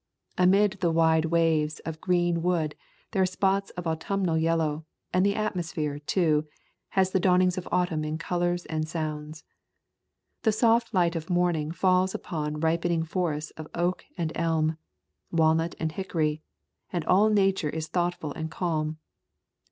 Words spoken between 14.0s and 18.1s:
and elm, walnut and hickory, and all Na ture is